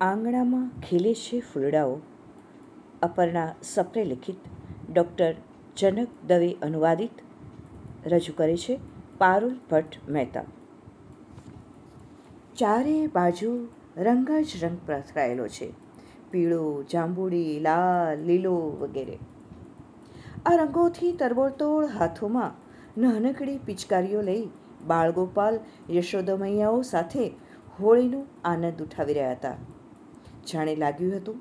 [0.00, 1.98] આંગણામાં ખીલે છે ફૂલડાઓ.
[3.02, 4.36] અપર્ણા સપ્રે લિખિત
[4.92, 5.34] ડૉક્ટર
[5.76, 7.10] જનક દવે અનુવાદિત
[8.06, 8.78] રજૂ કરે છે
[9.18, 10.44] પારુલ ભટ્ટ મહેતા.
[12.58, 15.72] ચારે બાજુ રંગ જ રંગ પ્રસરાયેલો છે.
[16.30, 19.18] પીળો, જાંબુડી, લાલ, લીલો વગેરે.
[20.46, 22.52] આ રંગોથી તરબોળતોળ હાથોમાં
[23.00, 24.48] નાનકડી પિચકારીઓ લઈ
[24.86, 25.60] બાળગોપાલ
[25.90, 27.28] યશોદમૈયાઓ સાથે
[27.80, 29.56] હોળીનો આનંદ ઉઠાવી રહ્યા હતા.
[30.46, 31.40] જાણે લાગ્યું હતું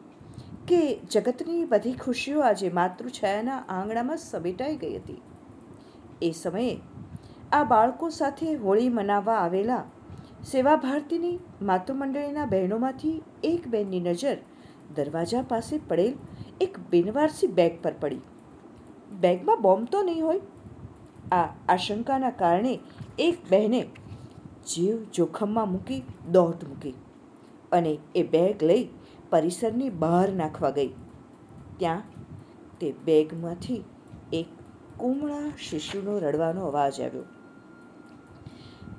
[0.68, 5.22] કે જગતની બધી ખુશીઓ આજે માતૃછાયાના આંગણામાં સમેટાઈ ગઈ હતી.
[6.22, 6.80] એ સમયે
[7.52, 9.84] આ બાળકો સાથે હોળી મનાવવા આવેલા
[10.52, 14.38] સેવા ભારતીની માતૃમંડળીના બહેનોમાંથી એક બહેનની નજર
[14.96, 16.14] દરવાજા પાસે પડેલ
[16.62, 18.22] એક બિનવારસી બેગ પર પડી.
[19.20, 20.42] બેગમાં બોમ્બ તો નહીં હોય.
[21.32, 22.80] આ આશંકાના કારણે
[23.20, 23.82] એક બહેને
[24.68, 26.94] જીવ જોખમમાં મૂકી દોટ મૂકી
[27.72, 28.88] અને એ બેગ લઈ
[29.30, 30.90] પરિસરની બહાર નાખવા ગઈ.
[31.78, 32.02] ત્યાં
[32.80, 33.84] તે બેગમાંથી
[34.34, 34.46] એક
[34.98, 37.24] કુમળા શિશુનો રડવાનો અવાજ આવ્યો.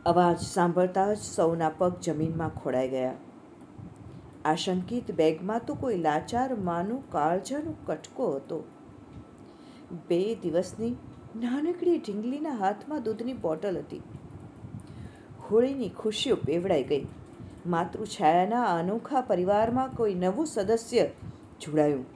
[0.06, 3.14] અવાજ સાંભળતા જ સૌના પગ જમીનમાં ખોડાઈ ગયા.
[4.44, 8.64] આશંકિત બેગમાં તો કોઈ લાચાર માનું કાળજાનો કટકો હતો.
[10.08, 10.90] બે દિવસની
[11.40, 14.02] નાનકડી ઢીંગલીના હાથમાં દૂધની બોટલ હતી.
[15.50, 17.06] હોળીની ખુશીઓ પેવડાઈ ગઈ.
[17.66, 21.04] માતૃછાયાના અનોખા પરિવારમાં કોઈ નવું સદસ્ય
[21.60, 22.06] જોડાયું.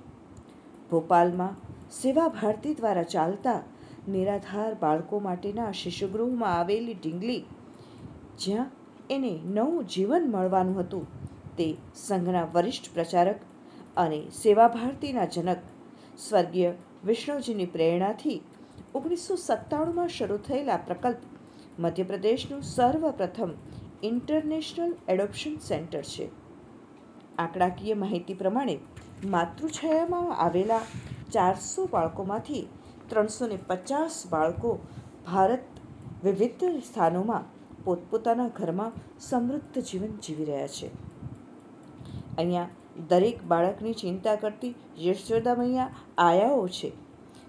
[0.91, 1.57] ભોપાલમાં
[1.91, 3.61] સેવા ભારતી દ્વારા ચાલતા
[4.09, 7.43] નિરાધાર બાળકો માટેના શિશુગૃહમાં આવેલી ઢીંગલી,
[8.39, 8.71] જ્યાં
[9.11, 11.07] એને નવું જીવન મળવાનું હતું,
[11.57, 13.41] તે સંઘના વરિષ્ઠ પ્રચારક
[13.97, 15.61] અને સેવા ભારતીના જનક
[16.19, 16.73] સ્વર્ગીય
[17.05, 18.39] વિષ્ણુજીની પ્રેરણાથી
[18.95, 21.23] ઓગણીસો સત્તાણુંમાં શરૂ થયેલા પ્રકલ્પ
[21.79, 23.53] મધ્યપ્રદેશનું સર્વપ્રથમ
[24.03, 26.27] ઇન્ટરનેશનલ એડોપ્શન સેન્ટર છે.
[27.39, 28.79] આંકડાકીય માહિતી પ્રમાણે
[29.27, 30.83] માતૃછાયામાં આવેલા
[31.33, 32.69] ચારસો બાળકોમાંથી
[33.09, 34.71] ત્રણસો ને પચાસ બાળકો
[35.27, 35.65] ભારત
[36.25, 37.45] વિવિધ સ્થાનોમાં
[37.85, 40.89] પોતપોતાના ઘરમાં સમૃદ્ધ જીવન જીવી રહ્યા છે.
[42.39, 42.71] અહીંયા
[43.09, 46.93] દરેક બાળકની ચિંતા કરતી યશોદામૈયા આયાઓ છે,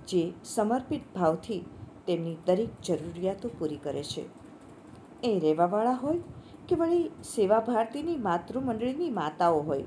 [0.08, 1.62] જે સમર્પિત ભાવથી
[2.08, 4.26] તેમની દરેક જરૂરિયાતો પૂરી કરે છે.
[5.24, 6.20] એ રહેવાવાળા હોય
[6.70, 9.84] કે વળી સેવા ભારતીની માતૃમંડળીની માતાઓ હોય?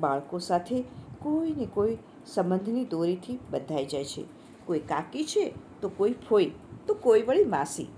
[0.00, 0.84] બાળકો સાથે
[1.18, 4.24] કોઈ ને કોઈ સંબંધની દોરીથી બંધાઈ જાય છે.
[4.64, 6.50] કોઈ કાકી છે તો કોઈ ફોઈ,
[6.86, 7.88] તો કોઈ વળી માસી.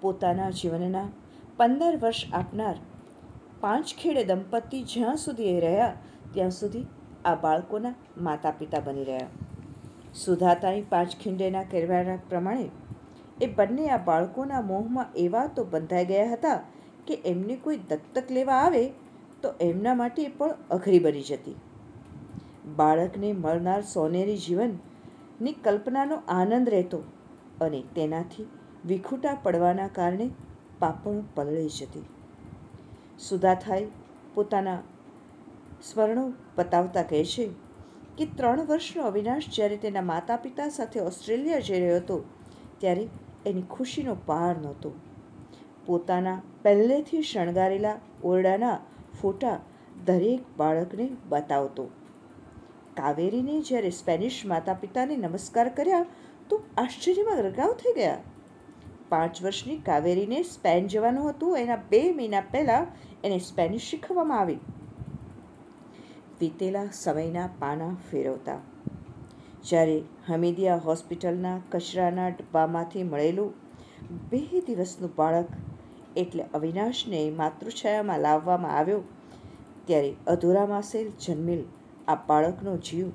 [0.00, 1.08] પોતાના જીવનના
[1.56, 2.78] પંદર વર્ષ આપનાર
[3.60, 5.94] પાંચ ખેડે દંપતી જ્યાં સુધી એ રહ્યા,
[6.32, 6.86] ત્યાં સુધી
[7.24, 9.26] આ બાળકોના માતા પિતા બની રહ્યા.
[10.14, 12.68] સુધાતાની પાંચ ખીંડેના કહેવાના પ્રમાણે
[13.42, 16.58] એ બંને આ બાળકોના મોહમાં એવા તો બંધાઈ ગયા હતા
[17.06, 18.82] કે એમને કોઈ દત્તક લેવા આવે
[19.42, 21.56] તો એમના માટે પણ અઘરી બની જતી.
[22.76, 27.00] બાળકને મળનાર સોનેરી જીવનની કલ્પનાનો આનંદ રહેતો
[27.60, 28.46] અને તેનાથી
[28.86, 30.28] વિખૂટા પડવાના કારણે
[30.78, 32.04] પાપણ પલળી જતી.
[33.18, 33.86] સુધાથાઈ
[34.34, 34.78] પોતાના
[35.82, 36.24] સ્મરણો
[36.56, 37.44] બતાવતા કહે છે
[38.18, 42.16] કે ત્રણ વર્ષનો અવિનાશ જ્યારે તેના માતા પિતા સાથે ઓસ્ટ્રેલિયા જઈ રહ્યો હતો,
[42.78, 43.04] ત્યારે
[43.46, 44.92] એની ખુશીનો પાર નહોતો.
[45.86, 48.78] પોતાના પહેલેથી શણગારેલા ઓરડાના
[49.22, 49.60] ફોટા
[50.04, 51.84] દરેક બાળકને બતાવતો.
[52.96, 56.06] કાવેરીને જ્યારે સ્પેનિશ માતા પિતાને નમસ્કાર કર્યા,
[56.48, 58.18] તો આશ્ચર્યમાં ગરગાવ થઈ ગયા.
[59.08, 62.86] પાંચ વર્ષની કાવેરીને સ્પેન જવાનું હતું, એના બે મહિના પહેલાં
[63.24, 64.58] એને સ્પેનિશ શીખવવામાં આવી.
[66.40, 68.58] વીતેલા સમયના પાના ફેરવતા.
[69.62, 69.96] જ્યારે
[70.28, 73.50] હમીદિયા હોસ્પિટલના કચરાના ડબ્બામાંથી મળેલું
[74.30, 75.52] બે દિવસનું બાળક
[76.16, 79.02] એટલે અવિનાશને માતૃછાયામાં લાવવામાં આવ્યો,
[79.86, 81.62] ત્યારે અધૂરા માસે જન્મેલ
[82.08, 83.08] આ બાળકનો જીવ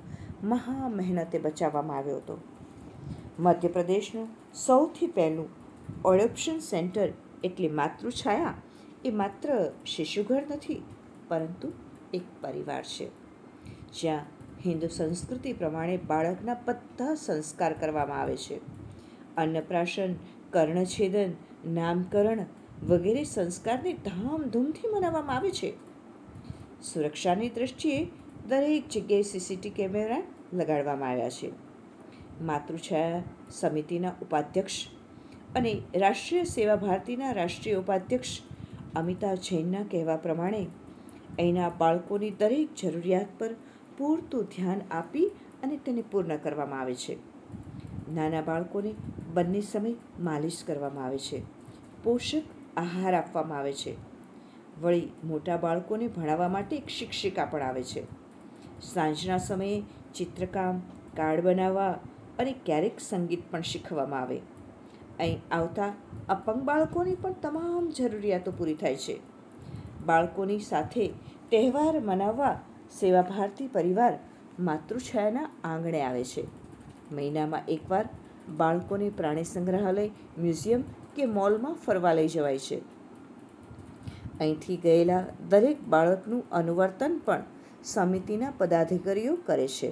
[0.43, 2.37] મહા મહેનતે બચાવવામાં આવ્યો હતો.
[3.39, 4.29] મધ્યપ્રદેશનું
[4.65, 5.49] સૌથી પહેલું
[6.05, 7.09] ઓડોપ્શન સેન્ટર
[7.43, 8.55] એટલે માતૃછાયા
[9.05, 9.49] એ માત્ર
[9.85, 10.81] શિશુઘર નથી,
[11.27, 11.67] પરંતુ
[12.13, 13.07] એક પરિવાર છે.
[13.93, 14.36] જ્યાં
[14.67, 18.57] હિન્દુ સંસ્કૃતિ પ્રમાણે બાળકના બધા સંસ્કાર કરવામાં આવે છે.
[19.37, 20.13] અન્નપ્રાશન,
[20.49, 21.31] કર્ણછેદન,
[21.73, 22.45] નામકરણ
[22.87, 25.69] વગેરે સંસ્કારને ધામધૂમથી મનાવવામાં આવે છે.
[26.83, 28.07] સુરક્ષાની દૃષ્ટિએ
[28.47, 30.21] દરેક જગ્યાએ સીસીટી કેમેરા
[30.53, 31.51] લગાડવામાં આવ્યા છે.
[32.41, 34.75] માતૃછાયા સમિતિના ઉપાધ્યક્ષ
[35.55, 38.33] અને રાષ્ટ્રીય સેવા ભારતીના રાષ્ટ્રીય ઉપાધ્યક્ષ
[38.95, 40.63] અમિતા જૈનના કહેવા પ્રમાણે,
[41.39, 43.51] અહીંના બાળકોની દરેક જરૂરિયાત પર
[43.97, 45.25] પૂરતું ધ્યાન આપી
[45.63, 47.17] અને તેને પૂર્ણ કરવામાં આવે છે.
[48.13, 48.93] નાના બાળકોને
[49.33, 51.41] બંને સમય માલિશ કરવામાં આવે છે.
[52.03, 52.41] પોષક
[52.77, 53.95] આહાર આપવામાં આવે છે.
[54.81, 58.03] વળી મોટા બાળકોને ભણાવવા માટે એક શિક્ષિકા પણ આવે છે.
[58.81, 59.83] સાંજના સમયે
[60.15, 60.79] ચિત્રકામ,
[61.17, 61.99] કાર્ડ બનાવવા
[62.39, 64.37] અને ક્યારેક સંગીત પણ શીખવામાં આવે.
[65.19, 65.93] અહીં આવતા
[66.29, 69.19] અપંગ બાળકોની પણ તમામ જરૂરિયાતો પૂરી થાય છે.
[70.05, 71.07] બાળકોની સાથે
[71.51, 72.59] તહેવાર મનાવવા
[72.91, 74.19] સેવા ભારતી પરિવાર
[74.59, 76.43] માતૃછાયાના આંગણે આવે છે.
[77.11, 78.05] મહિનામાં એકવાર
[78.57, 80.83] બાળકોને પ્રાણી સંગ્રહાલય, મ્યુઝિયમ
[81.15, 82.77] કે મોલમાં ફરવા લઈ જવાય છે.
[84.39, 87.43] અહીંથી ગયેલા દરેક બાળકનું અનુવર્તન પણ
[87.83, 89.91] સમિતિના પદાધિકારીઓ કરે છે.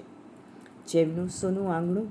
[0.88, 2.08] જેમનું સોનું આંગણું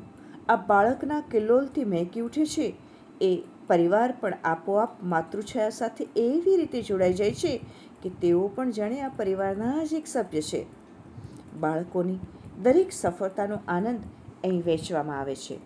[0.48, 2.74] આ બાળકના કિલ્લોલથી મહેકી ઉઠે છે,
[3.20, 7.60] એ પરિવાર પણ આપોઆપ માતૃછાયા સાથે એવી રીતે જોડાઈ જાય છે
[8.04, 10.66] કે તેઓ પણ જાણે આ પરિવારના જ એક સભ્ય છે.
[11.60, 12.18] બાળકોની
[12.62, 14.00] દરેક સફળતાનો આનંદ
[14.44, 15.58] અહીં વહેંચવામાં આવે છે.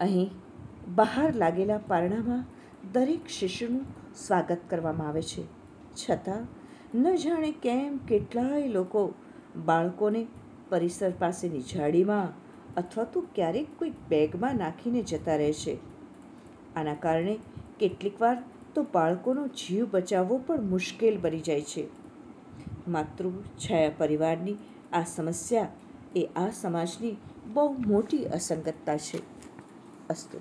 [0.00, 0.30] અહીં
[0.94, 2.44] બહાર લાગેલા પારણામાં
[2.92, 3.84] દરેક શિશુનું
[4.26, 5.42] સ્વાગત કરવામાં આવે છે.
[5.94, 6.46] છતાં,
[6.98, 9.14] ન જાણે કેમ કેટલાય લોકો
[9.64, 10.26] બાળકોને
[10.68, 12.28] પરિસર પાસેની ઝાડીમાં
[12.74, 15.78] અથવા તો ક્યારેક કોઈ બેગમાં નાખીને જતા રહે છે.
[16.76, 17.38] આના કારણે
[17.80, 18.42] કેટલીકવાર
[18.78, 21.86] તો બાળકોનો જીવ બચાવવો પણ મુશ્કેલ બની જાય છે.
[22.88, 24.56] માતૃ છાયા પરિવારની
[24.92, 25.68] આ સમસ્યા
[26.16, 27.16] એ આ સમાજની
[27.52, 29.18] બહુ મોટી અસંગતતા છે.
[30.08, 30.40] અસ્તુ